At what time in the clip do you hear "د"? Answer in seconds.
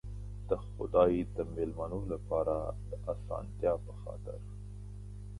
0.49-0.51, 1.35-1.37, 2.89-2.91